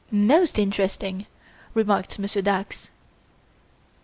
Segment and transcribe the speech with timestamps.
[0.09, 1.27] "Most interesting!"
[1.75, 2.89] remarked Monsieur Dax.